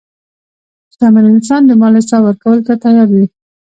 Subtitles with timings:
[0.93, 3.25] شتمن انسان د مال حساب ورکولو ته تیار وي.